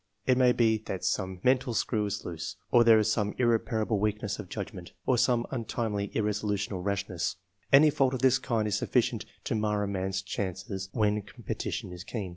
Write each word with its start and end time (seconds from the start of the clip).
It 0.25 0.35
may 0.35 0.51
be 0.51 0.79
that 0.87 1.05
some 1.05 1.39
mental 1.43 1.75
screw 1.75 2.07
is 2.07 2.25
loose, 2.25 2.55
or 2.71 2.83
there 2.83 2.97
is 2.97 3.11
some 3.11 3.35
irreparable 3.37 3.99
weakness 3.99 4.39
of 4.39 4.49
judgment, 4.49 4.93
or 5.05 5.15
some 5.15 5.45
untimely 5.51 6.09
irresolution 6.17 6.73
or 6.73 6.81
rashness; 6.81 7.35
any 7.71 7.89
of 7.95 8.19
this 8.23 8.39
kind 8.39 8.67
is 8.67 8.75
sufficient 8.75 9.25
to 9.43 9.53
mar 9.53 9.83
a 9.83 9.87
man's 9.87 10.21
III.] 10.23 10.45
ORIGIN 10.45 10.49
OF 10.49 10.55
TASTE 10.55 10.67
FOR 10.67 10.79
SCIENCE. 10.79 10.87
233 10.93 10.95
chances 10.95 10.95
when 10.95 11.21
competition 11.21 11.93
is 11.93 12.03
keen. 12.03 12.29